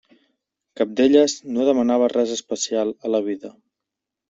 Cap 0.79 0.95
d'elles 0.99 1.35
no 1.57 1.67
demanava 1.69 2.09
res 2.15 2.33
especial 2.39 2.97
a 3.07 3.15
la 3.17 3.23
vida. 3.31 3.55